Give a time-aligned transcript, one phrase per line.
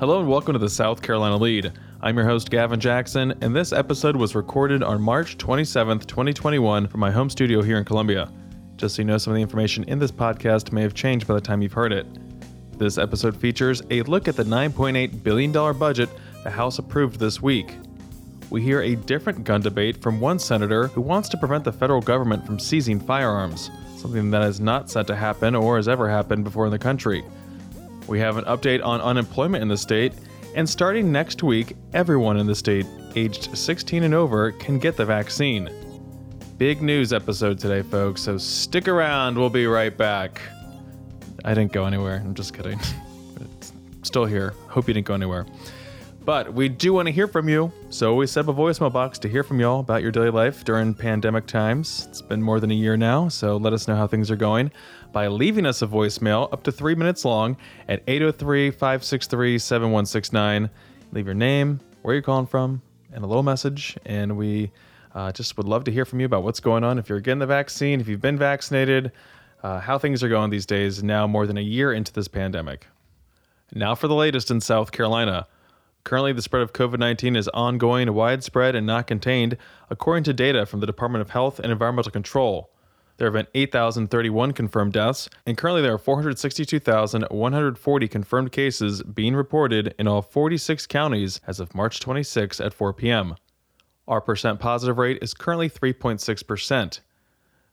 [0.00, 1.72] Hello and welcome to the South Carolina Lede.
[2.02, 7.00] I'm your host, Gavin Jackson, and this episode was recorded on March 27th, 2021, from
[7.00, 8.30] my home studio here in Columbia.
[8.76, 11.34] Just so you know, some of the information in this podcast may have changed by
[11.34, 12.06] the time you've heard it.
[12.78, 16.08] This episode features a look at the $9.8 billion budget
[16.44, 17.74] the House approved this week.
[18.50, 22.00] We hear a different gun debate from one senator who wants to prevent the federal
[22.00, 26.44] government from seizing firearms, something that is not set to happen or has ever happened
[26.44, 27.24] before in the country.
[28.08, 30.14] We have an update on unemployment in the state,
[30.54, 35.04] and starting next week, everyone in the state aged 16 and over can get the
[35.04, 35.68] vaccine.
[36.56, 39.36] Big news episode today, folks, so stick around.
[39.36, 40.40] We'll be right back.
[41.44, 42.22] I didn't go anywhere.
[42.24, 42.80] I'm just kidding.
[44.02, 44.54] Still here.
[44.68, 45.44] Hope you didn't go anywhere.
[46.28, 49.18] But we do want to hear from you, so we set up a voicemail box
[49.20, 52.06] to hear from y'all about your daily life during pandemic times.
[52.10, 54.70] It's been more than a year now, so let us know how things are going
[55.10, 57.56] by leaving us a voicemail up to three minutes long
[57.88, 60.68] at 803 563 7169.
[61.12, 64.70] Leave your name, where you're calling from, and a little message, and we
[65.14, 66.98] uh, just would love to hear from you about what's going on.
[66.98, 69.12] If you're getting the vaccine, if you've been vaccinated,
[69.62, 72.86] uh, how things are going these days, now more than a year into this pandemic.
[73.72, 75.46] Now for the latest in South Carolina.
[76.04, 79.56] Currently, the spread of COVID 19 is ongoing, widespread, and not contained,
[79.90, 82.70] according to data from the Department of Health and Environmental Control.
[83.18, 89.92] There have been 8,031 confirmed deaths, and currently there are 462,140 confirmed cases being reported
[89.98, 93.34] in all 46 counties as of March 26 at 4 p.m.
[94.06, 97.00] Our percent positive rate is currently 3.6%.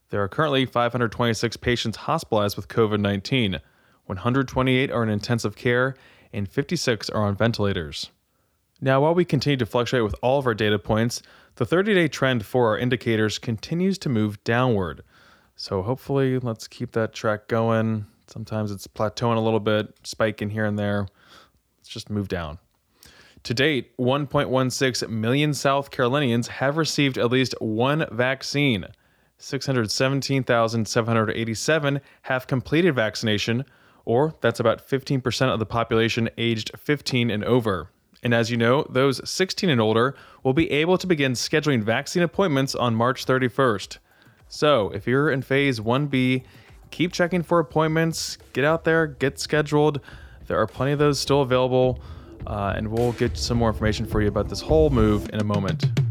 [0.09, 3.59] There are currently 526 patients hospitalized with COVID 19,
[4.05, 5.95] 128 are in intensive care,
[6.35, 8.11] and 56 are on ventilators.
[8.81, 11.21] Now, while we continue to fluctuate with all of our data points,
[11.55, 15.01] the 30 day trend for our indicators continues to move downward.
[15.55, 18.05] So, hopefully, let's keep that track going.
[18.27, 21.07] Sometimes it's plateauing a little bit, spiking here and there.
[21.77, 22.59] Let's just move down.
[23.43, 28.87] To date, 1.16 million South Carolinians have received at least one vaccine.
[29.37, 33.63] 617,787 have completed vaccination,
[34.05, 37.89] or that's about 15% of the population aged 15 and over.
[38.23, 42.23] And as you know, those 16 and older will be able to begin scheduling vaccine
[42.23, 43.97] appointments on March 31st.
[44.47, 46.43] So if you're in phase 1B,
[46.91, 49.99] keep checking for appointments, get out there, get scheduled.
[50.47, 51.99] There are plenty of those still available,
[52.47, 55.43] uh, and we'll get some more information for you about this whole move in a
[55.43, 56.04] moment.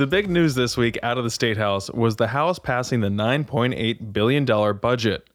[0.00, 3.10] The big news this week out of the State House was the House passing the
[3.10, 4.46] $9.8 billion
[4.78, 5.28] budget.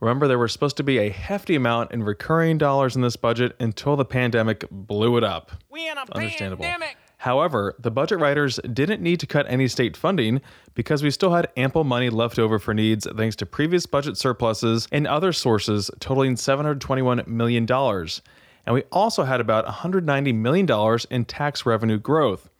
[0.00, 3.56] Remember, there was supposed to be a hefty amount in recurring dollars in this budget
[3.58, 5.50] until the pandemic blew it up.
[5.70, 6.62] We in a Understandable.
[6.62, 6.98] pandemic.
[7.16, 10.42] However, the budget writers didn't need to cut any state funding
[10.74, 14.88] because we still had ample money left over for needs thanks to previous budget surpluses
[14.92, 17.66] and other sources totaling $721 million.
[17.70, 22.50] And we also had about $190 million in tax revenue growth.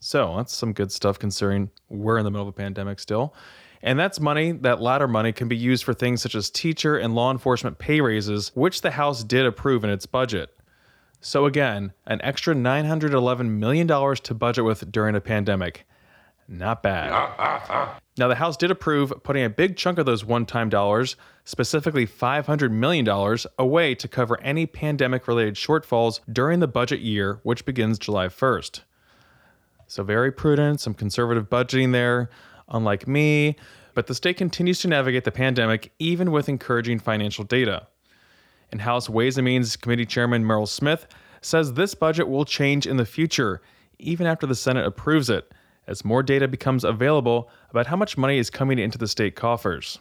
[0.00, 3.34] So that's some good stuff considering we're in the middle of a pandemic still.
[3.82, 7.14] And that's money, that latter money can be used for things such as teacher and
[7.14, 10.50] law enforcement pay raises, which the House did approve in its budget.
[11.20, 15.84] So again, an extra $911 million to budget with during a pandemic.
[16.48, 17.10] Not bad.
[18.16, 22.06] now, the House did approve putting a big chunk of those one time dollars, specifically
[22.06, 23.06] $500 million,
[23.58, 28.80] away to cover any pandemic related shortfalls during the budget year, which begins July 1st.
[29.88, 32.28] So, very prudent, some conservative budgeting there,
[32.68, 33.56] unlike me.
[33.94, 37.88] But the state continues to navigate the pandemic even with encouraging financial data.
[38.70, 41.06] And House Ways and Means Committee Chairman Murrell Smith
[41.40, 43.62] says this budget will change in the future,
[43.98, 45.50] even after the Senate approves it,
[45.86, 50.00] as more data becomes available about how much money is coming into the state coffers.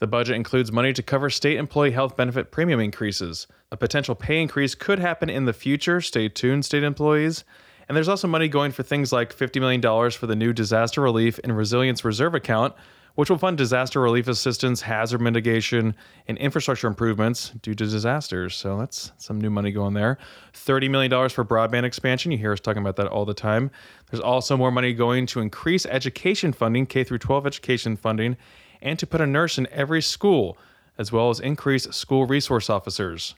[0.00, 3.46] The budget includes money to cover state employee health benefit premium increases.
[3.70, 6.00] A potential pay increase could happen in the future.
[6.00, 7.44] Stay tuned, state employees.
[7.88, 11.38] And there's also money going for things like $50 million for the new Disaster Relief
[11.44, 12.74] and Resilience Reserve account,
[13.14, 15.94] which will fund disaster relief assistance, hazard mitigation,
[16.26, 18.56] and infrastructure improvements due to disasters.
[18.56, 20.18] So that's some new money going there.
[20.52, 22.32] $30 million for broadband expansion.
[22.32, 23.70] You hear us talking about that all the time.
[24.10, 28.36] There's also more money going to increase education funding, K through 12 education funding,
[28.82, 30.58] and to put a nurse in every school,
[30.98, 33.36] as well as increase school resource officers.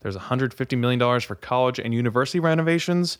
[0.00, 3.18] There's $150 million for college and university renovations.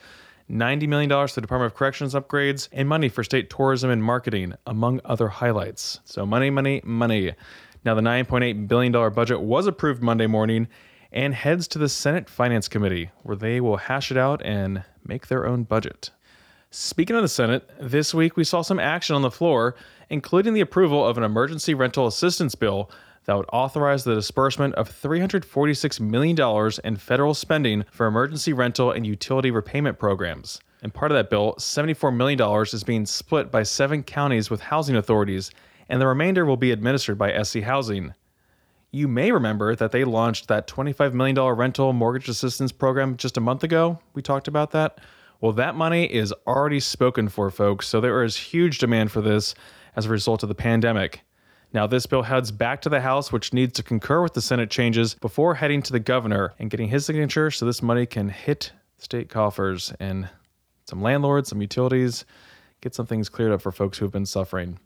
[0.51, 4.55] $90 million to the Department of Corrections upgrades, and money for state tourism and marketing,
[4.67, 6.01] among other highlights.
[6.05, 7.35] So, money, money, money.
[7.85, 10.69] Now, the $9.8 billion budget was approved Monday morning
[11.13, 15.29] and heads to the Senate Finance Committee, where they will hash it out and make
[15.29, 16.11] their own budget.
[16.71, 19.77] Speaking of the Senate, this week we saw some action on the floor,
[20.11, 22.91] including the approval of an emergency rental assistance bill
[23.27, 29.07] that would authorize the disbursement of $346 million in federal spending for emergency rental and
[29.07, 30.61] utility repayment programs.
[30.83, 34.97] And part of that bill, $74 million, is being split by seven counties with housing
[34.97, 35.51] authorities,
[35.89, 38.15] and the remainder will be administered by SC Housing.
[38.93, 43.41] You may remember that they launched that $25 million rental mortgage assistance program just a
[43.41, 43.99] month ago.
[44.15, 45.01] We talked about that.
[45.41, 49.55] Well, that money is already spoken for, folks, so there is huge demand for this
[49.97, 51.26] as a result of the pandemic.
[51.77, 54.71] Now, this bill heads back to the House, which needs to concur with the Senate
[54.71, 58.73] changes before heading to the governor and getting his signature so this money can hit
[58.97, 60.27] state coffers and
[60.87, 62.25] some landlords, some utilities,
[62.81, 64.79] get some things cleared up for folks who have been suffering.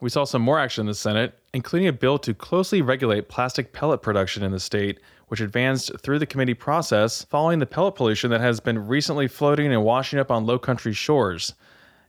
[0.00, 3.72] We saw some more action in the Senate, including a bill to closely regulate plastic
[3.72, 8.30] pellet production in the state, which advanced through the committee process following the pellet pollution
[8.30, 11.54] that has been recently floating and washing up on low country shores.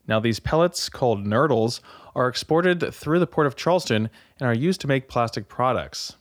[0.07, 1.79] Now, these pellets, called nurdles,
[2.15, 4.09] are exported through the port of Charleston
[4.39, 6.17] and are used to make plastic products.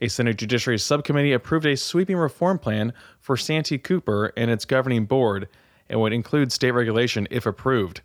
[0.00, 5.06] A Senate Judiciary Subcommittee approved a sweeping reform plan for Santee Cooper and its governing
[5.06, 5.48] board
[5.88, 8.00] and would include state regulation if approved.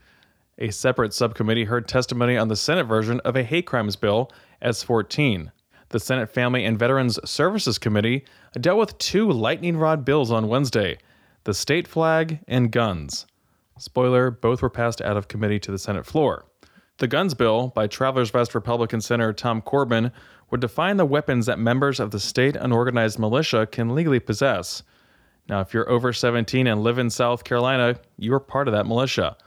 [0.57, 4.31] A separate subcommittee heard testimony on the Senate version of a hate crimes bill,
[4.61, 5.51] S 14.
[5.89, 8.25] The Senate Family and Veterans Services Committee
[8.59, 10.97] dealt with two lightning rod bills on Wednesday
[11.45, 13.25] the state flag and guns.
[13.79, 16.45] Spoiler, both were passed out of committee to the Senate floor.
[16.97, 20.11] The guns bill, by Travelers Rest Republican Senator Tom Corbin,
[20.51, 24.83] would define the weapons that members of the state unorganized militia can legally possess.
[25.47, 28.85] Now, if you're over 17 and live in South Carolina, you are part of that
[28.85, 29.37] militia.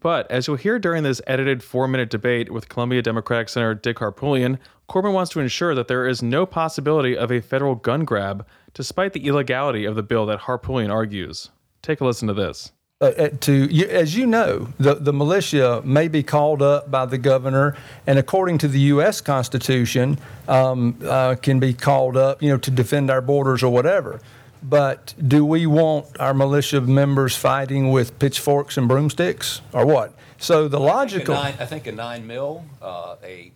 [0.00, 3.98] But as you'll hear during this edited four minute debate with Columbia Democratic Senator Dick
[3.98, 4.58] Harpootlian,
[4.88, 8.44] Corbin wants to ensure that there is no possibility of a federal gun grab,
[8.74, 11.50] despite the illegality of the bill that Harpootlian argues.
[11.82, 12.72] Take a listen to this.
[13.02, 17.16] Uh, uh to as you know, the, the militia may be called up by the
[17.16, 17.74] governor,
[18.06, 19.22] and according to the U.S.
[19.22, 24.20] Constitution, um, uh, can be called up, you know, to defend our borders or whatever.
[24.62, 30.12] But do we want our militia members fighting with pitchforks and broomsticks, or what?
[30.36, 31.34] So the logical.
[31.34, 33.50] I think a nine, I think a nine mil, uh, a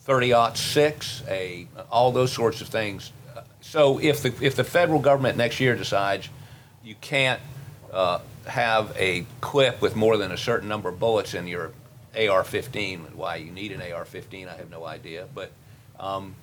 [0.00, 3.12] thirty six, a all those sorts of things.
[3.60, 6.28] So if the if the federal government next year decides
[6.82, 7.40] you can't
[7.92, 8.18] uh,
[8.50, 11.72] have a clip with more than a certain number of bullets in your
[12.14, 15.50] AR-15, why you need an AR-15, I have no idea, but.
[15.98, 16.34] Um,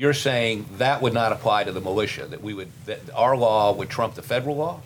[0.00, 3.70] you're saying that would not apply to the militia, that we would, that our law
[3.70, 4.80] would trump the federal law?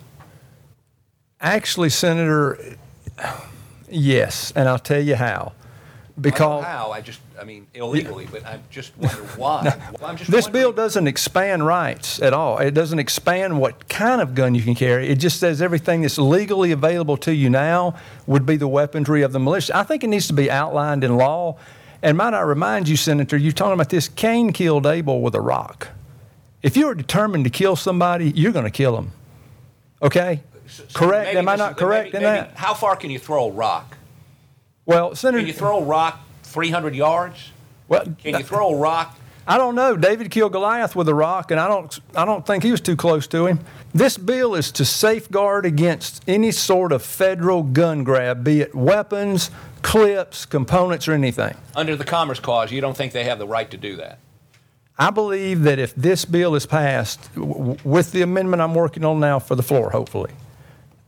[1.39, 2.75] Actually, Senator,
[3.89, 5.53] yes, and I'll tell you how.
[6.19, 9.77] Because I how I just I mean illegally, but I just wonder why.
[10.01, 12.57] I'm just this bill doesn't expand rights at all.
[12.57, 15.09] It doesn't expand what kind of gun you can carry.
[15.09, 17.95] It just says everything that's legally available to you now
[18.27, 19.75] would be the weaponry of the militia.
[19.75, 21.57] I think it needs to be outlined in law
[22.05, 25.41] and might I remind you, Senator, you're talking about this Cain killed Abel with a
[25.41, 25.87] rock.
[26.61, 29.11] If you're determined to kill somebody, you're going to kill them.
[30.03, 30.41] Okay?
[30.67, 31.35] So, correct?
[31.35, 32.57] Am I not correct maybe, in maybe, that?
[32.57, 33.94] How far can you throw a rock?
[34.85, 35.39] Well, Senator.
[35.39, 37.51] Can you throw a rock 300 yards?
[37.87, 39.17] Well, can you throw a rock
[39.47, 39.95] I don't know.
[39.95, 42.95] David killed Goliath with a rock, and I don't, I don't think he was too
[42.95, 43.59] close to him.
[43.93, 49.51] This bill is to safeguard against any sort of federal gun grab, be it weapons,
[49.83, 51.55] clips, components, or anything.
[51.75, 54.17] Under the Commerce Clause, you don't think they have the right to do that?
[54.97, 59.19] I believe that if this bill is passed w- with the amendment I'm working on
[59.19, 60.31] now for the floor, hopefully,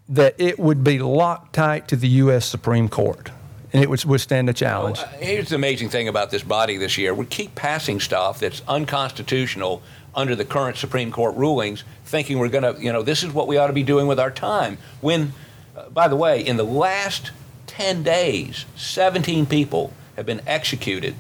[0.10, 2.46] that it would be locked tight to the U.S.
[2.46, 3.32] Supreme Court
[3.74, 4.98] and it would withstand the challenge.
[4.98, 8.62] Well, here's the amazing thing about this body this year: we keep passing stuff that's
[8.68, 9.82] unconstitutional
[10.18, 13.48] under the current Supreme Court rulings, thinking we're going to, you know, this is what
[13.48, 14.80] we ought to be doing with our time.
[15.00, 15.34] When,
[15.78, 17.32] uh, by the way, in the last
[17.68, 21.14] 10 days, 17 people have been executed,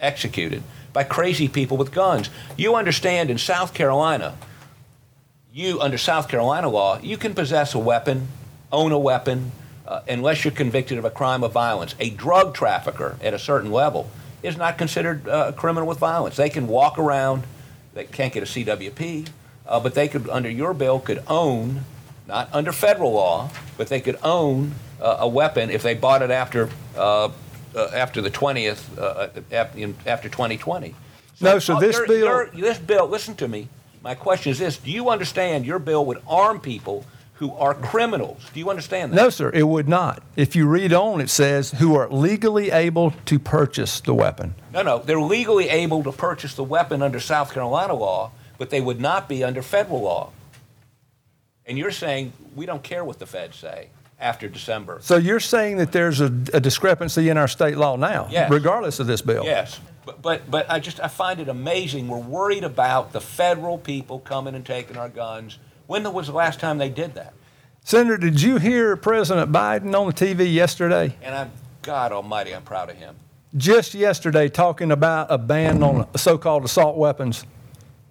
[0.00, 2.28] executed by crazy people with guns.
[2.58, 4.36] You understand in South Carolina,
[5.50, 8.28] you under South Carolina law, you can possess a weapon,
[8.70, 9.52] own a weapon,
[9.86, 11.94] uh, unless you're convicted of a crime of violence.
[11.98, 14.10] A drug trafficker at a certain level
[14.42, 16.36] is not considered uh, a criminal with violence.
[16.36, 17.44] They can walk around,
[17.94, 19.28] they can't get a CWP,
[19.66, 21.84] uh, but they could, under your bill, could own,
[22.26, 26.30] not under federal law, but they could own uh, a weapon if they bought it
[26.30, 27.30] after uh,
[27.74, 28.82] uh, after the 20th,
[30.06, 30.94] after 2020.
[31.34, 32.46] So, no, so this bill.
[32.54, 33.68] this bill, listen to me.
[34.02, 37.06] My question is this Do you understand your bill would arm people
[37.42, 38.40] who are criminals.
[38.54, 39.16] Do you understand that?
[39.16, 40.22] No, sir, it would not.
[40.36, 44.54] If you read on, it says who are legally able to purchase the weapon.
[44.72, 44.98] No, no.
[45.00, 49.28] They're legally able to purchase the weapon under South Carolina law, but they would not
[49.28, 50.30] be under federal law.
[51.66, 53.88] And you're saying we don't care what the feds say
[54.20, 55.00] after December.
[55.02, 58.52] So you're saying that there's a, a discrepancy in our state law now, Yes.
[58.52, 59.42] regardless of this bill?
[59.44, 62.06] Yes, but, but but I just I find it amazing.
[62.06, 65.58] We're worried about the federal people coming and taking our guns.
[65.86, 67.34] When was the last time they did that?
[67.84, 71.16] Senator, did you hear President Biden on the TV yesterday?
[71.22, 71.50] And I'm
[71.82, 73.16] God Almighty, I'm proud of him.
[73.56, 77.44] Just yesterday, talking about a ban on so-called assault weapons.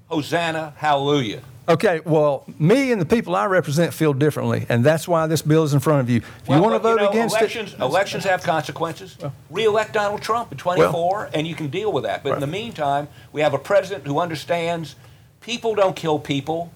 [0.08, 1.42] Hosanna, hallelujah.
[1.70, 5.64] Okay, well, me and the people I represent feel differently, and that's why this bill
[5.64, 6.18] is in front of you.
[6.18, 9.18] If you want to vote know, against elections, it, elections have consequences.
[9.50, 12.24] Re-elect Donald Trump in 24, and you can deal with that.
[12.24, 14.96] But in the meantime, we have a president who understands
[15.40, 16.74] people don't kill people.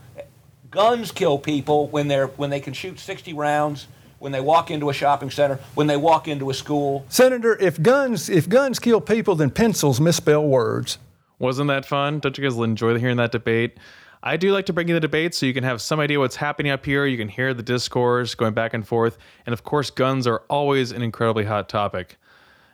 [0.75, 3.87] Guns kill people when they're when they can shoot 60 rounds.
[4.19, 7.81] When they walk into a shopping center, when they walk into a school, Senator, if
[7.81, 10.97] guns if guns kill people, then pencils misspell words.
[11.39, 12.19] Wasn't that fun?
[12.19, 13.77] Don't you guys enjoy hearing that debate?
[14.21, 16.35] I do like to bring you the debate so you can have some idea what's
[16.35, 17.05] happening up here.
[17.05, 19.17] You can hear the discourse going back and forth.
[19.45, 22.17] And of course, guns are always an incredibly hot topic.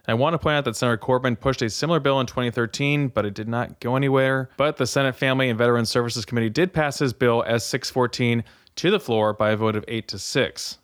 [0.08, 3.26] I want to point out that Senator Corbin pushed a similar bill in 2013, but
[3.26, 4.50] it did not go anywhere.
[4.58, 8.44] But the Senate Family and Veterans Services Committee did pass his bill as 614
[8.78, 10.78] to the floor by a vote of 8 to 6.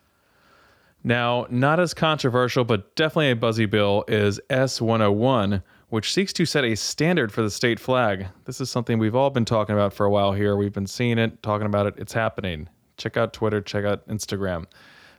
[1.03, 6.65] Now, not as controversial, but definitely a buzzy bill is S101, which seeks to set
[6.65, 8.27] a standard for the state flag.
[8.45, 10.55] This is something we've all been talking about for a while here.
[10.55, 11.93] We've been seeing it, talking about it.
[11.97, 12.67] It's happening.
[12.97, 14.65] Check out Twitter, check out Instagram.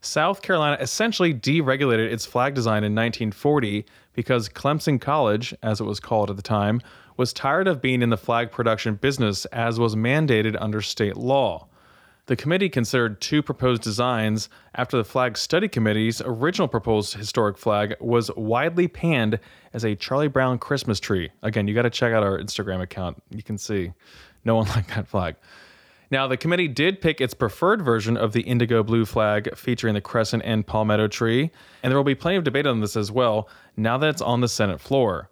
[0.00, 6.00] South Carolina essentially deregulated its flag design in 1940 because Clemson College, as it was
[6.00, 6.80] called at the time,
[7.16, 11.66] was tired of being in the flag production business as was mandated under state law.
[12.26, 17.94] The committee considered two proposed designs after the Flag Study Committee's original proposed historic flag
[18.00, 19.40] was widely panned
[19.72, 21.30] as a Charlie Brown Christmas tree.
[21.42, 23.22] Again, you got to check out our Instagram account.
[23.30, 23.92] You can see
[24.44, 25.36] no one liked that flag.
[26.10, 30.00] Now, the committee did pick its preferred version of the indigo blue flag featuring the
[30.00, 31.50] crescent and palmetto tree,
[31.82, 34.40] and there will be plenty of debate on this as well now that it's on
[34.40, 35.28] the Senate floor.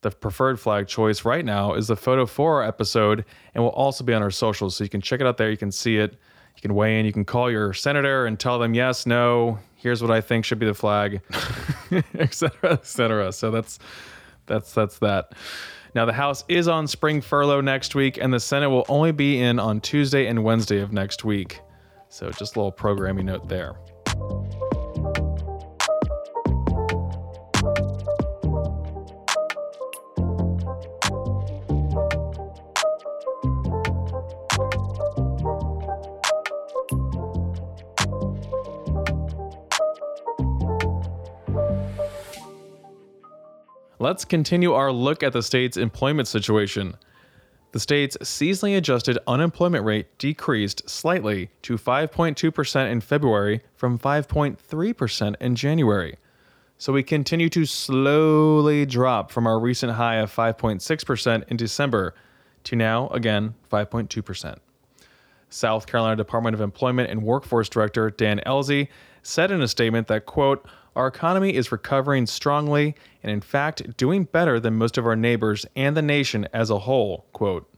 [0.00, 4.14] The preferred flag choice right now is the Photo 4 episode and will also be
[4.14, 4.76] on our socials.
[4.76, 5.50] So you can check it out there.
[5.50, 6.12] You can see it.
[6.56, 7.06] You can weigh in.
[7.06, 10.60] You can call your senator and tell them, yes, no, here's what I think should
[10.60, 11.20] be the flag,
[12.14, 13.32] et cetera, et cetera.
[13.32, 13.78] So that's,
[14.46, 15.32] that's, that's that.
[15.94, 19.40] Now, the House is on spring furlough next week, and the Senate will only be
[19.40, 21.60] in on Tuesday and Wednesday of next week.
[22.08, 23.76] So just a little programming note there.
[44.08, 46.96] Let's continue our look at the state's employment situation.
[47.72, 55.54] The state's seasonally adjusted unemployment rate decreased slightly to 5.2% in February from 5.3% in
[55.54, 56.16] January.
[56.78, 62.14] So we continue to slowly drop from our recent high of 5.6% in December
[62.64, 64.56] to now, again, 5.2%.
[65.50, 68.88] South Carolina Department of Employment and Workforce Director Dan Ellzey
[69.22, 70.66] said in a statement that, quote,
[70.96, 75.66] our economy is recovering strongly and, in fact, doing better than most of our neighbors
[75.76, 77.68] and the nation as a whole, quote.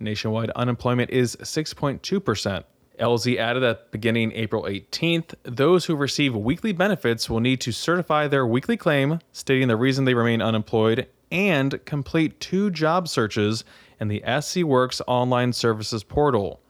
[0.00, 2.64] Nationwide unemployment is 6.2%.
[2.98, 8.28] Ellzey added that beginning April 18th, those who receive weekly benefits will need to certify
[8.28, 13.64] their weekly claim, stating the reason they remain unemployed, and complete two job searches
[13.98, 16.60] in the SC Works online services portal.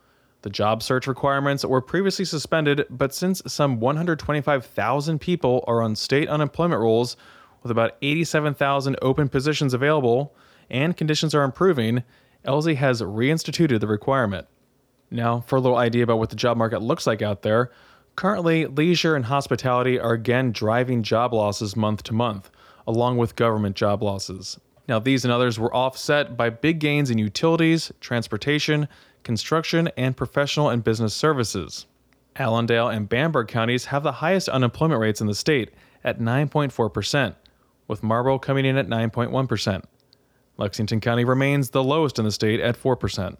[0.44, 6.28] The job search requirements were previously suspended, but since some 125,000 people are on state
[6.28, 7.16] unemployment rolls,
[7.62, 10.36] with about 87,000 open positions available,
[10.68, 12.02] and conditions are improving,
[12.46, 14.46] Ellzey has reinstituted the requirement.
[15.10, 17.70] Now, for a little idea about what the job market looks like out there,
[18.14, 22.50] currently leisure and hospitality are again driving job losses month to month,
[22.86, 24.60] along with government job losses.
[24.88, 28.88] Now, these and others were offset by big gains in utilities, transportation,
[29.24, 31.86] construction, and professional and business services.
[32.36, 35.70] Allendale and Bamberg counties have the highest unemployment rates in the state
[36.02, 37.34] at 9.4%,
[37.88, 39.84] with Marlboro coming in at 9.1%.
[40.56, 43.36] Lexington County remains the lowest in the state at 4%.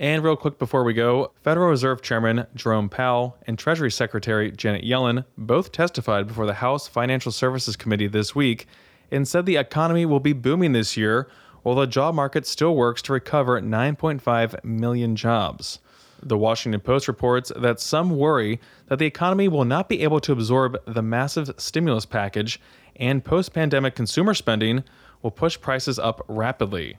[0.00, 4.84] And real quick before we go, Federal Reserve Chairman Jerome Powell and Treasury Secretary Janet
[4.84, 8.66] Yellen both testified before the House Financial Services Committee this week
[9.12, 11.28] and said the economy will be booming this year
[11.64, 15.80] while the job market still works to recover 9.5 million jobs.
[16.22, 20.32] The Washington Post reports that some worry that the economy will not be able to
[20.32, 22.60] absorb the massive stimulus package
[22.96, 24.84] and post pandemic consumer spending
[25.22, 26.98] will push prices up rapidly.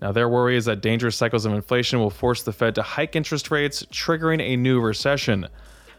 [0.00, 3.16] Now, their worry is that dangerous cycles of inflation will force the Fed to hike
[3.16, 5.48] interest rates, triggering a new recession.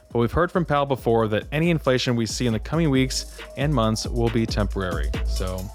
[0.10, 3.38] But we've heard from Powell before that any inflation we see in the coming weeks
[3.58, 5.10] and months will be temporary.
[5.26, 5.66] So,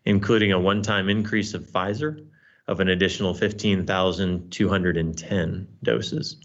[0.04, 2.26] including a one time increase of Pfizer
[2.66, 6.36] of an additional 15,210 doses.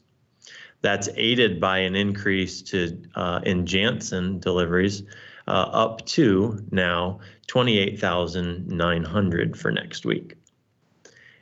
[0.81, 5.03] That's aided by an increase to uh, in Janssen deliveries
[5.47, 10.35] uh, up to now 28,900 for next week.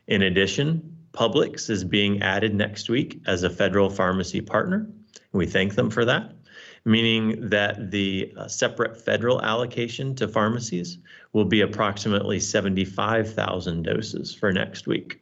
[0.08, 4.90] In addition, Publix is being added next week as a federal pharmacy partner.
[5.32, 6.34] We thank them for that,
[6.86, 10.98] meaning that the uh, separate federal allocation to pharmacies
[11.34, 15.22] will be approximately 75,000 doses for next week.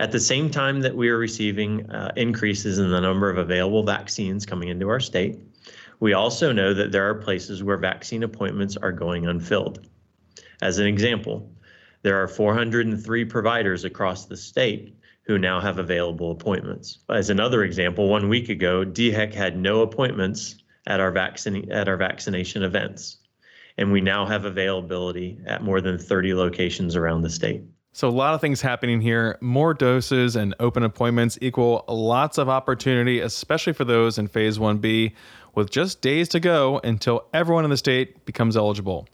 [0.00, 3.82] At the same time that we are receiving uh, increases in the number of available
[3.82, 5.38] vaccines coming into our state,
[6.00, 9.88] we also know that there are places where vaccine appointments are going unfilled.
[10.62, 11.50] As an example,
[12.02, 16.98] there are 403 providers across the state who now have available appointments.
[17.10, 20.56] As another example, one week ago, DHEC had no appointments
[20.86, 23.18] at our, vaccine, at our vaccination events,
[23.76, 27.62] and we now have availability at more than 30 locations around the state.
[27.92, 29.36] So, a lot of things happening here.
[29.40, 35.12] More doses and open appointments equal lots of opportunity, especially for those in phase 1B,
[35.54, 39.08] with just days to go until everyone in the state becomes eligible.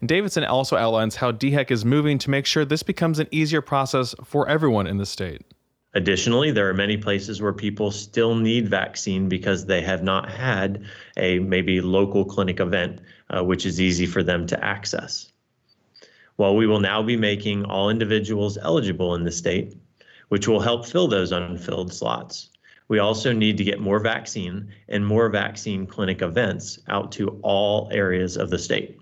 [0.00, 3.62] And Davidson also outlines how DHEC is moving to make sure this becomes an easier
[3.62, 5.42] process for everyone in the state.
[5.94, 10.84] Additionally, there are many places where people still need vaccine because they have not had
[11.16, 15.32] a maybe local clinic event, uh, which is easy for them to access.
[16.36, 19.74] While we will now be making all individuals eligible in the state,
[20.28, 22.50] which will help fill those unfilled slots,
[22.88, 27.88] we also need to get more vaccine and more vaccine clinic events out to all
[27.90, 29.00] areas of the state.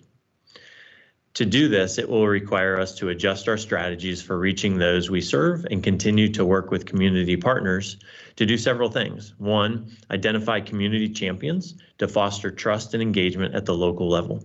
[1.34, 5.20] To do this, it will require us to adjust our strategies for reaching those we
[5.20, 7.96] serve and continue to work with community partners
[8.36, 9.34] to do several things.
[9.38, 14.44] One, identify community champions to foster trust and engagement at the local level.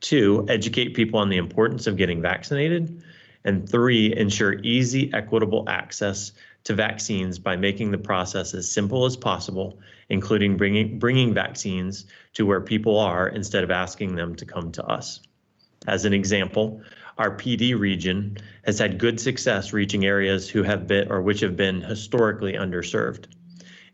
[0.00, 3.02] Two, educate people on the importance of getting vaccinated.
[3.44, 6.30] And three, ensure easy, equitable access
[6.62, 12.46] to vaccines by making the process as simple as possible, including bringing, bringing vaccines to
[12.46, 15.20] where people are instead of asking them to come to us.
[15.86, 16.82] As an example,
[17.18, 21.40] our Pee Dee region has had good success reaching areas who have been or which
[21.40, 23.26] have been historically underserved.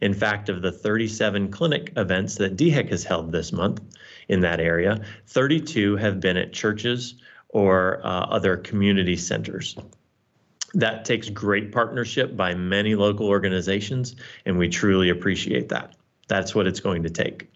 [0.01, 3.81] In fact, of the 37 clinic events that DHEC has held this month
[4.29, 7.15] in that area, 32 have been at churches
[7.49, 9.77] or uh, other community centers.
[10.75, 15.95] That takes great partnership by many local organizations, and we truly appreciate that.
[16.29, 17.49] That's what it's going to take.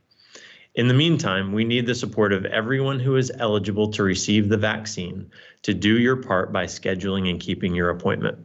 [0.75, 4.57] In the meantime, we need the support of everyone who is eligible to receive the
[4.57, 5.31] vaccine
[5.63, 8.39] to do your part by scheduling and keeping your appointment.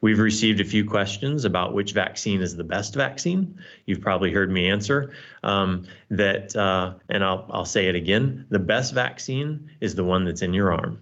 [0.00, 3.58] We've received a few questions about which vaccine is the best vaccine.
[3.84, 8.58] You've probably heard me answer um, that, uh, and I'll, I'll say it again: the
[8.58, 11.00] best vaccine is the one that's in your arm.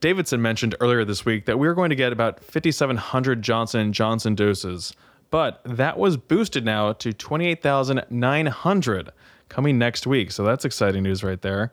[0.00, 4.34] Davidson mentioned earlier this week that we are going to get about 5,700 Johnson Johnson
[4.34, 4.94] doses,
[5.30, 9.12] but that was boosted now to 28,900
[9.50, 10.32] coming next week.
[10.32, 11.70] So that's exciting news right there.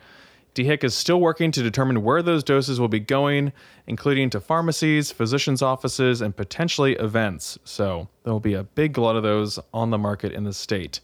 [0.53, 3.53] DHEC is still working to determine where those doses will be going,
[3.85, 7.59] including to pharmacies, physicians' offices, and potentially events.
[7.63, 10.99] So there will be a big glut of those on the market in the state.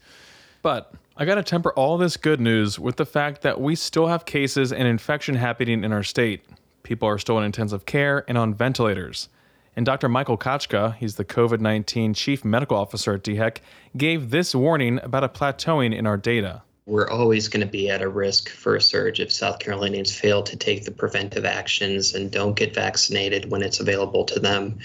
[0.60, 4.08] But I got to temper all this good news with the fact that we still
[4.08, 6.44] have cases and infection happening in our state.
[6.82, 9.28] People are still in intensive care and on ventilators.
[9.76, 10.08] And Dr.
[10.08, 13.58] Michael Kacka, he's the COVID 19 chief medical officer at DHEC,
[13.96, 16.62] gave this warning about a plateauing in our data.
[16.86, 20.42] We're always going to be at a risk for a surge if South Carolinians fail
[20.42, 24.78] to take the preventive actions and don't get vaccinated when it's available to them,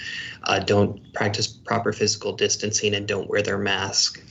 [0.44, 4.22] uh, don't practice proper physical distancing, and don't wear their mask.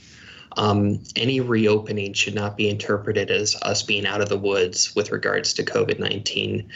[0.56, 5.12] Um, any reopening should not be interpreted as us being out of the woods with
[5.12, 6.68] regards to COVID 19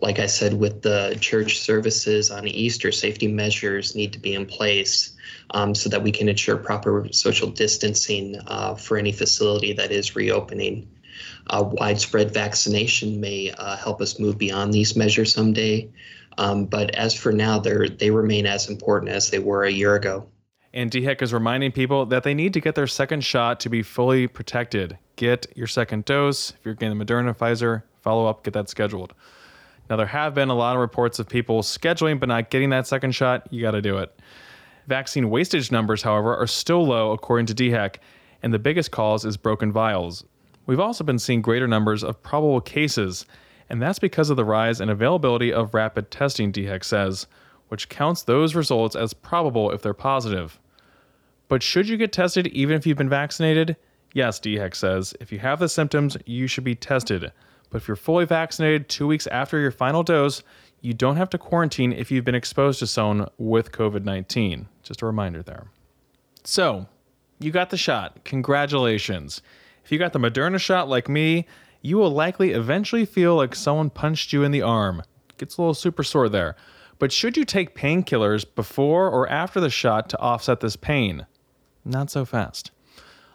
[0.00, 4.46] like I said, with the church services on Easter, safety measures need to be in
[4.46, 5.14] place
[5.50, 10.16] um, so that we can ensure proper social distancing uh, for any facility that is
[10.16, 10.88] reopening.
[11.48, 15.88] Uh, widespread vaccination may uh, help us move beyond these measures someday.
[16.38, 20.26] Um, but as for now, they remain as important as they were a year ago.
[20.72, 23.82] And DHEC is reminding people that they need to get their second shot to be
[23.82, 24.98] fully protected.
[25.14, 26.50] Get your second dose.
[26.50, 29.14] If you're getting the Moderna, Pfizer, follow up, get that scheduled.
[29.90, 32.86] Now, there have been a lot of reports of people scheduling but not getting that
[32.86, 33.46] second shot.
[33.50, 34.18] You got to do it.
[34.86, 37.96] Vaccine wastage numbers, however, are still low according to DHEC,
[38.42, 40.24] and the biggest cause is broken vials.
[40.66, 43.26] We've also been seeing greater numbers of probable cases,
[43.68, 47.26] and that's because of the rise in availability of rapid testing, DHEC says,
[47.68, 50.58] which counts those results as probable if they're positive.
[51.48, 53.76] But should you get tested even if you've been vaccinated?
[54.12, 55.14] Yes, DHEC says.
[55.20, 57.32] If you have the symptoms, you should be tested.
[57.70, 60.42] But if you're fully vaccinated two weeks after your final dose,
[60.80, 64.68] you don't have to quarantine if you've been exposed to someone with COVID 19.
[64.82, 65.68] Just a reminder there.
[66.44, 66.86] So,
[67.38, 68.22] you got the shot.
[68.24, 69.40] Congratulations.
[69.84, 71.46] If you got the Moderna shot like me,
[71.82, 75.02] you will likely eventually feel like someone punched you in the arm.
[75.36, 76.56] Gets a little super sore there.
[76.98, 81.26] But should you take painkillers before or after the shot to offset this pain?
[81.84, 82.70] Not so fast.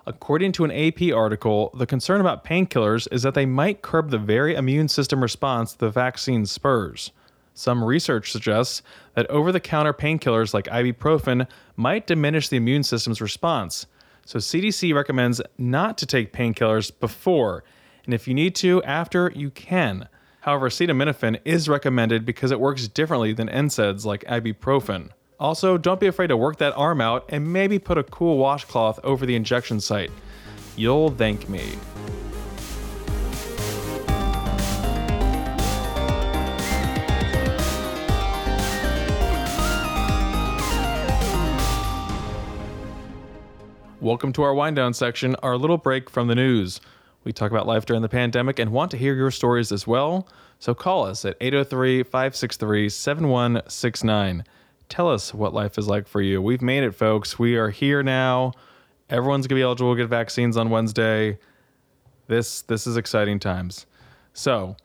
[0.10, 4.18] According to an AP article, the concern about painkillers is that they might curb the
[4.18, 7.12] very immune system response the vaccine spurs.
[7.54, 8.82] Some research suggests
[9.14, 13.86] that over the counter painkillers like ibuprofen might diminish the immune system's response.
[14.26, 17.64] So, CDC recommends not to take painkillers before,
[18.04, 20.10] and if you need to, after, you can.
[20.42, 25.12] However, acetaminophen is recommended because it works differently than NSAIDs like ibuprofen.
[25.40, 29.00] Also, don't be afraid to work that arm out and maybe put a cool washcloth
[29.06, 30.12] over the injection site.
[30.76, 31.78] You'll thank me.
[44.02, 46.82] Welcome to our wind down section, our little break from the news.
[47.24, 50.28] We talk about life during the pandemic and want to hear your stories as well.
[50.60, 54.44] So call us at 803 563 7169
[54.90, 56.42] tell us what life is like for you.
[56.42, 57.40] We've made it, folks.
[57.40, 58.54] We are here now.
[59.10, 61.38] Everyone's gonna be eligible to get vaccines on Wednesday.
[62.28, 63.86] This this is exciting times.
[64.34, 64.76] So,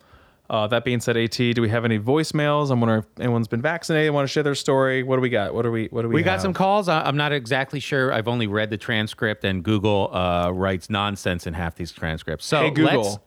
[0.49, 2.71] uh, that being said, At, do we have any voicemails?
[2.71, 5.03] I'm wondering if anyone's been vaccinated, want to share their story.
[5.03, 5.55] What do we got?
[5.55, 5.87] What do we?
[5.87, 6.17] What do we?
[6.17, 6.37] We have?
[6.37, 6.89] got some calls.
[6.89, 8.13] I'm not exactly sure.
[8.13, 12.45] I've only read the transcript, and Google uh, writes nonsense in half these transcripts.
[12.47, 13.25] So hey Google.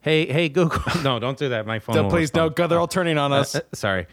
[0.00, 0.80] Hey, hey Google.
[1.02, 1.66] no, don't do that.
[1.66, 1.96] My phone.
[1.96, 2.48] No, please, no.
[2.48, 3.54] God, they're all turning on us.
[3.54, 4.06] Uh, uh, sorry.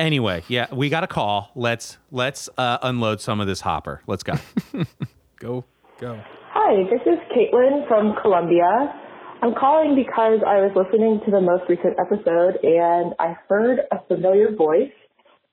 [0.00, 1.50] Anyway, yeah, we got a call.
[1.54, 4.00] Let's let's uh, unload some of this hopper.
[4.06, 4.32] Let's go.
[5.38, 5.66] go
[6.00, 6.18] go.
[6.52, 8.64] Hi, this is Caitlin from Columbia.
[9.42, 14.02] I'm calling because I was listening to the most recent episode and I heard a
[14.08, 14.90] familiar voice.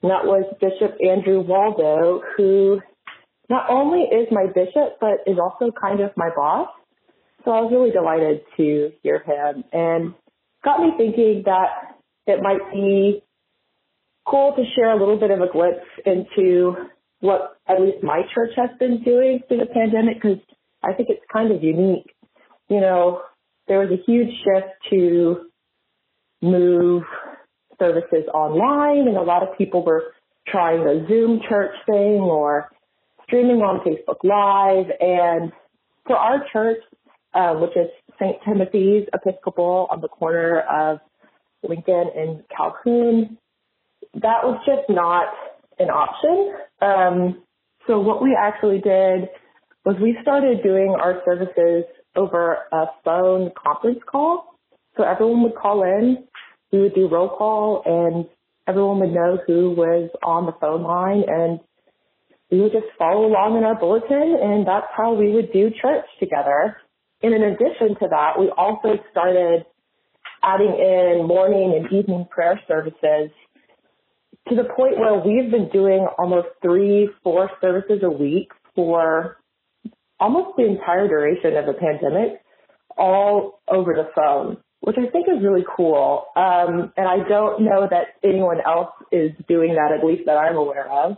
[0.02, 2.80] And that was Bishop Andrew Waldo, who
[3.50, 6.70] not only is my bishop, but is also kind of my boss.
[7.44, 10.14] So I was really delighted to hear him and
[10.64, 13.24] got me thinking that it might be
[14.30, 16.76] cool to share a little bit of a glimpse into
[17.20, 20.38] what at least my church has been doing through the pandemic because
[20.84, 22.14] I think it's kind of unique.
[22.70, 23.22] You know,
[23.68, 25.50] there was a huge shift to
[26.42, 27.04] move
[27.80, 30.14] services online and a lot of people were
[30.48, 32.70] trying the Zoom church thing or
[33.24, 34.92] streaming on Facebook Live.
[35.00, 35.52] And
[36.06, 36.80] for our church,
[37.34, 37.88] uh, which is
[38.20, 38.38] St.
[38.46, 41.00] Timothy's Episcopal on the corner of
[41.68, 43.38] Lincoln and Calhoun,
[44.22, 45.28] that was just not
[45.80, 46.54] an option.
[46.82, 47.44] Um,
[47.86, 49.30] so what we actually did
[49.86, 54.56] was we started doing our services over a phone conference call.
[54.98, 56.26] So everyone would call in,
[56.72, 58.26] we would do roll call, and
[58.68, 61.60] everyone would know who was on the phone line, and
[62.52, 66.06] we would just follow along in our bulletin, and that's how we would do church
[66.20, 66.78] together.
[67.22, 69.66] And in addition to that, we also started
[70.44, 73.32] adding in morning and evening prayer services
[74.50, 79.38] to the point where we've been doing almost three, four services a week for
[80.20, 82.42] almost the entire duration of the pandemic,
[82.98, 84.58] all over the phone.
[84.82, 86.28] which I think is really cool.
[86.36, 90.56] Um, and I don't know that anyone else is doing that, at least that I'm
[90.56, 91.18] aware of.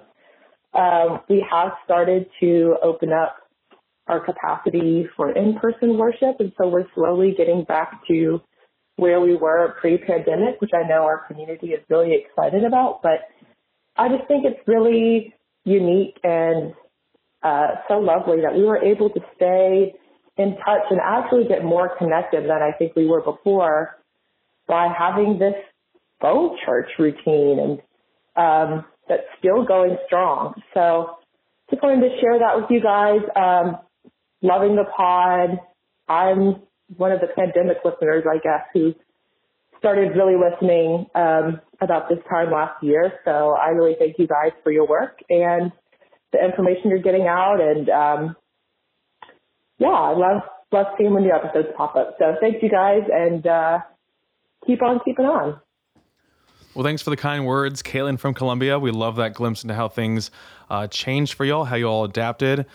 [0.74, 3.36] Um, we have started to open up
[4.08, 8.42] our capacity for in-person worship, and so we're slowly getting back to
[9.00, 13.02] where we were pre-pandemic, which I know our community is really excited about.
[13.02, 13.22] But
[13.98, 15.34] I just think it's really
[15.66, 16.74] unique and
[17.44, 19.96] uh, so lovely that we were able to stay
[20.38, 23.98] in touch and actually get more connected than I think we were before
[24.68, 25.56] by having this
[26.22, 27.82] phone church routine and
[28.36, 30.54] um, that's still going strong.
[30.74, 31.18] So
[31.70, 33.20] just wanted to share that with you guys.
[33.36, 33.78] Um,
[34.42, 35.60] loving the pod.
[36.08, 36.62] I'm
[36.98, 38.94] one of the pandemic listeners, I guess, who
[39.78, 43.14] started really listening um, about this time last year.
[43.26, 45.72] So I really thank you guys for your work and
[46.32, 47.60] the information you're getting out.
[47.62, 48.36] And um,
[49.78, 52.16] yeah, I love love seeing when new episodes pop up.
[52.20, 53.80] So thank you guys, and uh,
[54.68, 55.60] keep on keeping on.
[56.76, 58.78] Well, thanks for the kind words, Caitlin from Columbia.
[58.78, 60.30] We love that glimpse into how things
[60.70, 62.68] uh, changed for y'all, how you all adapted,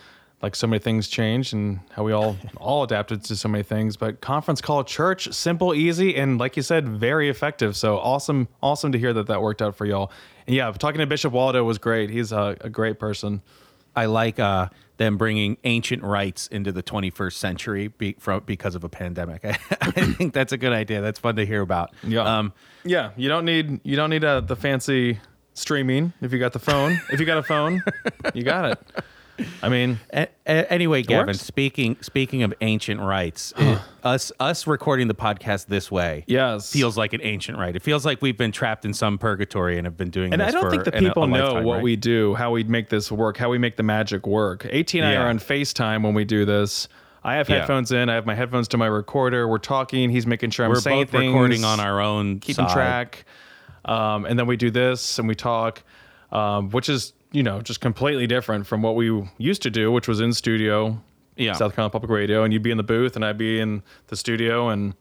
[0.42, 3.96] like so many things changed, and how we all all adapted to so many things.
[3.96, 7.76] But conference call church, simple, easy, and like you said, very effective.
[7.76, 10.10] So awesome, awesome to hear that that worked out for y'all.
[10.46, 12.10] And yeah, talking to Bishop Waldo was great.
[12.10, 13.42] He's a, a great person.
[13.96, 18.84] I like uh, them bringing ancient rites into the 21st century be, from, because of
[18.84, 19.44] a pandemic.
[19.44, 21.00] I, I think that's a good idea.
[21.00, 21.92] That's fun to hear about.
[22.02, 22.38] Yeah.
[22.38, 22.52] Um,
[22.84, 25.18] Yeah, you don't need you don't need uh, the fancy
[25.54, 27.00] streaming if you got the phone.
[27.10, 27.82] if you got a phone,
[28.34, 28.78] you got it.
[29.62, 31.40] I mean, a- a- anyway, Gavin, works.
[31.40, 36.70] speaking speaking of ancient rites, it- us us recording the podcast this way Yes.
[36.72, 37.74] feels like an ancient rite.
[37.74, 40.48] It feels like we've been trapped in some purgatory and have been doing and this
[40.48, 41.82] I don't for think the an- a people know lifetime, what right?
[41.82, 44.64] we do, how we make this work, how we make the magic work.
[44.66, 45.22] AT and I Yeah.
[45.22, 46.88] are on FaceTime when we do this.
[47.24, 47.60] I have Yeah.
[47.60, 48.10] headphones in.
[48.10, 49.48] I have my headphones to my recorder.
[49.48, 50.10] We're talking.
[50.10, 52.74] He's making sure I'm We're saying both things, recording on our own keeping side.
[52.74, 53.24] track.
[53.86, 55.82] Um, and then we do this and we talk,
[56.32, 60.08] um, which is you know just completely different from what we used to do, which
[60.08, 60.98] was in studio,
[61.36, 61.52] Yeah.
[61.52, 64.16] South Carolina Public Radio, and you'd be in the booth and I'd be in the
[64.16, 64.94] studio and.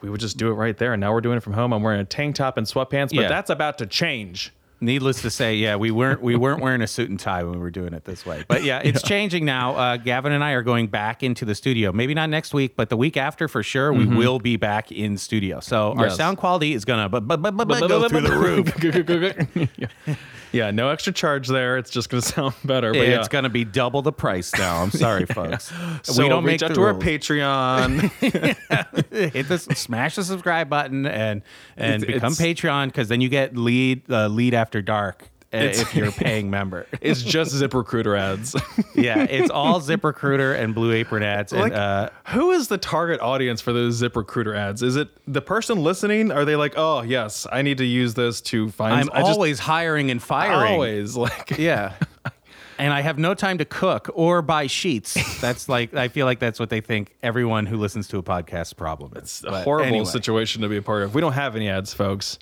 [0.00, 1.72] We would just do it right there, and now we're doing it from home.
[1.72, 3.28] I'm wearing a tank top and sweatpants, but Yeah.
[3.28, 4.52] that's about to change.
[4.80, 7.58] Needless to say, yeah, we weren't we weren't wearing a suit and tie when we
[7.58, 8.44] were doing it this way.
[8.46, 9.74] But yeah, it's changing now.
[9.74, 11.90] Uh, Gavin and I are going back into the studio.
[11.90, 13.92] Maybe not next week, but the week after for sure.
[13.92, 15.58] We will be back in studio.
[15.58, 16.14] So our Mm-hmm.
[16.14, 20.16] Sound quality is gonna bu- bu- bu- bu- bu- go through the roof.
[20.52, 20.70] yeah.
[20.70, 21.78] no extra charge there.
[21.78, 22.92] It's just going to sound better.
[22.92, 23.28] But It's yeah.
[23.30, 24.82] gonna be double the price now.
[24.82, 25.72] I'm sorry, folks.
[26.02, 26.94] so we don't reach make out the to our.
[26.94, 28.10] Patreon.
[29.32, 31.42] Hit this, smash the subscribe button, and
[31.76, 35.28] and It's- become it's- Patreon because then you get Lede uh, Lede after dark.
[35.52, 36.86] Uh, It's- if you're a paying member.
[37.00, 38.54] it's just ZipRecruiter ads.
[38.94, 41.52] yeah, it's all ZipRecruiter and Blue Apron ads.
[41.52, 44.82] And, like, uh, who is the target audience for those ZipRecruiter ads?
[44.82, 46.30] Is it the person listening?
[46.30, 48.94] Are they like, oh yes, I need to use this to find?
[48.94, 50.72] I'm I just- always hiring and firing.
[50.74, 51.94] always like Yeah.
[52.80, 55.40] And I have no time to cook or buy sheets.
[55.40, 58.76] That's like I feel like that's what they think everyone who listens to a podcast
[58.76, 59.22] problem is.
[59.22, 60.04] It's a But horrible anyway.
[60.04, 61.12] situation to be a part of.
[61.12, 62.38] We don't have any ads, folks.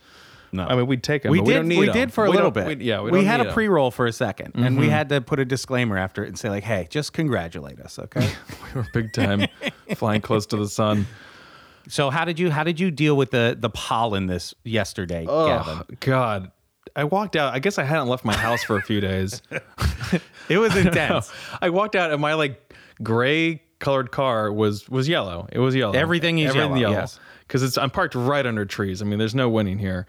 [0.56, 0.66] No.
[0.66, 1.32] I mean, we'd take them.
[1.32, 1.50] we but did.
[1.50, 1.92] We, don't need we 'em.
[1.94, 2.78] did for a We little don't- bit.
[2.78, 3.54] We, yeah, we, we don't had need a 'em.
[3.54, 4.92] pre-roll for a 2nd and we mm-hmm.
[4.92, 8.28] had to put a disclaimer after it and say like, "Hey, just congratulate us, okay?"
[8.74, 9.46] We were big time,
[9.96, 11.06] flying close to the sun.
[11.88, 15.78] so how did you how did you deal with the the pollen this yesterday, Gavin?
[15.78, 16.50] Oh God,
[16.94, 17.54] I walked out.
[17.54, 19.42] I guess I hadn't left my house for a few days.
[20.48, 21.32] It was intense.
[21.60, 25.48] I walked out and my like gray colored car was was yellow.
[25.50, 25.92] It was yellow.
[25.94, 27.18] Everything is yellow, yes.
[27.46, 29.02] Because it's I'm parked right under trees.
[29.02, 30.06] I mean, there's no winning here.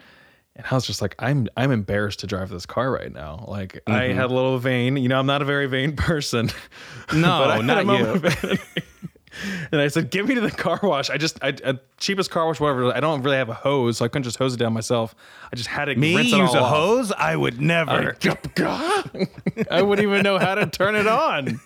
[0.57, 3.45] And I was just like, I'm I'm embarrassed to drive this car right now.
[3.47, 4.17] Like I Mm-hmm.
[4.19, 4.97] had a little vein.
[4.97, 6.49] You know, I'm not a very vain person.
[7.13, 8.57] No, I not you.
[9.71, 12.47] And I said, "Give me to the car wash." I just, I, I cheapest car
[12.47, 12.91] wash, whatever.
[12.91, 15.13] I don't really have a hose, so I couldn't just hose it down myself.
[15.53, 16.73] I just had to Me rinse it use a off.
[16.73, 17.11] hose?
[17.11, 18.17] I would never.
[19.69, 21.59] I wouldn't even know how to turn it on.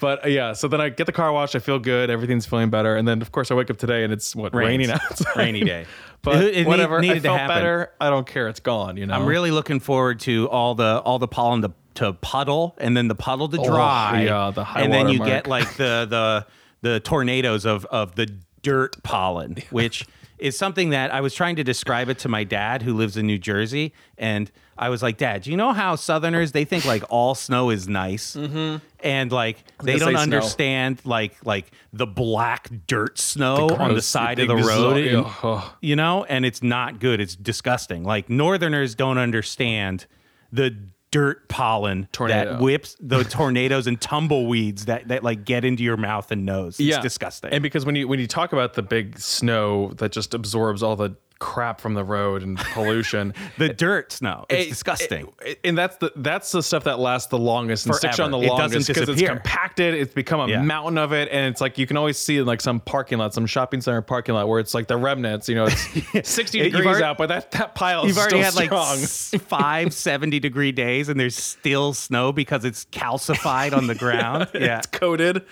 [0.00, 1.54] But uh, yeah, so then I get the car wash.
[1.54, 2.10] I feel good.
[2.10, 2.96] Everything's feeling better.
[2.96, 4.68] And then, of course, I wake up today and it's what Rains.
[4.68, 5.36] raining outside.
[5.36, 5.86] Rainy day.
[6.22, 7.00] but It- it need- whatever.
[7.00, 7.56] needed I to felt happen.
[7.56, 7.90] better.
[8.00, 8.48] I don't care.
[8.48, 8.96] It's gone.
[8.96, 9.14] You know.
[9.14, 13.08] I'm really looking forward to all the all the pollen to, to puddle and then
[13.08, 14.22] the puddle to dry.
[14.24, 16.46] yeah, the high and then you water get like the the
[16.82, 18.26] the tornadoes of of the
[18.62, 20.06] dirt pollen, which
[20.38, 23.26] is something that I was trying to describe it to my dad who lives in
[23.26, 27.02] New Jersey, and I was like, Dad, do you know how Southerners they think like
[27.08, 28.76] all snow is nice, mm-hmm.
[29.00, 30.20] and like they don't say snow.
[30.20, 34.96] understand like like the black dirt snow on the side the of the road.
[34.98, 35.76] and- oh.
[35.80, 37.20] you know, and it's not good.
[37.20, 38.04] It's disgusting.
[38.04, 40.06] Like Northerners don't understand
[40.52, 40.76] the
[41.10, 42.52] dirt pollen Tornado.
[42.52, 46.76] that whips the tornadoes and tumbleweeds that, that like get into your mouth and nose.
[46.78, 47.52] It's disgusting.
[47.52, 50.96] And because when you when you talk about the big snow that just absorbs all
[50.96, 54.46] the crap from the road and pollution, the dirt snow.
[54.48, 55.32] It's it- disgusting.
[55.44, 58.38] it- and that's the that's the stuff that lasts the longest and sticks on the
[58.38, 58.54] Forever.
[58.54, 59.94] Longest because it's compacted.
[59.94, 60.62] It's become a Yeah.
[60.62, 63.34] mountain of it, and it's like you can always see in like some parking lot,
[63.34, 65.48] some shopping center parking lot, where it's like the remnants.
[65.48, 65.66] You know,
[66.14, 68.96] it's sixty degrees already- out, but that that pile is You've already had like strong.
[68.98, 74.48] s- five 70 degree days and there's still snow because it's calcified on the ground.
[74.54, 74.78] Yeah.
[74.78, 75.44] it's coated.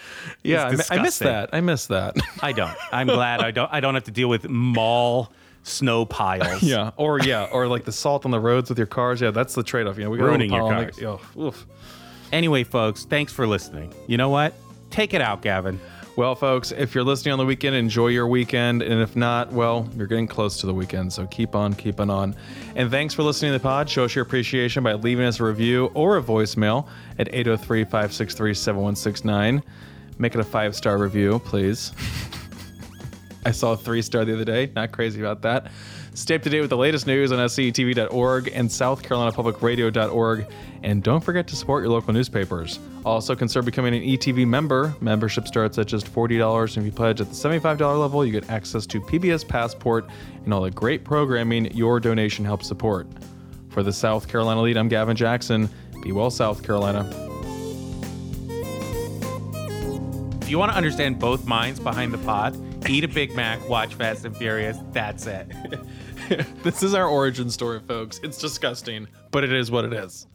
[0.43, 1.51] Yeah, I, I miss that.
[1.53, 2.17] I miss that.
[2.41, 2.75] I don't.
[2.93, 5.33] I'm glad I don't I don't have to deal with mall
[5.65, 6.63] snow piles.
[6.63, 9.21] yeah, or yeah, or like the salt on the roads with your cars.
[9.21, 9.99] Yeah, that's the trade off.
[9.99, 11.03] You know, we got Ruining your cars.
[11.03, 11.55] oh.
[12.33, 13.93] Anyway, folks, thanks for listening.
[14.07, 14.55] You know what?
[14.91, 15.81] Take it out, Gavin.
[16.17, 18.83] Well, folks, if you're listening on the weekend, enjoy your weekend.
[18.83, 21.13] And if not, well, you're getting close to the weekend.
[21.13, 22.37] So keep on keeping on.
[22.77, 23.91] And thanks for listening to the pod.
[23.91, 26.87] Show us your appreciation by leaving us a review or a voicemail
[27.19, 29.63] at 803 563 7169.
[30.19, 31.93] Make it a five star review, please.
[33.45, 34.71] I saw a three star the other day.
[34.75, 35.71] Not crazy about that.
[36.15, 40.47] Stay up to date with the latest news on scetv.org and southcarolinapublicradio.org.
[40.83, 42.79] And don't forget to support your local newspapers.
[43.05, 44.95] Also, consider becoming an ETV member.
[45.01, 46.77] Membership starts at just $40.
[46.77, 50.09] And if you pledge at the $75 level, you get access to PBS Passport
[50.45, 53.09] and all the great programming your donation helps support.
[53.71, 55.69] For the South Carolina Lede, I'm Gavin Jackson.
[56.01, 57.11] Be well, South Carolina.
[60.41, 62.55] If you want to understand both minds behind the pod,
[62.89, 64.79] eat a Big Mac, watch Fast and Furious.
[64.93, 65.53] That's it.
[66.63, 68.21] this is our origin story, folks.
[68.23, 70.27] It's disgusting, but it is what it is.